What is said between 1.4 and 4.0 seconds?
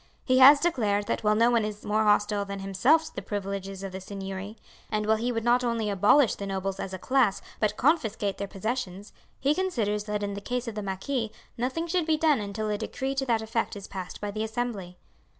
one is more hostile than himself to the privileges of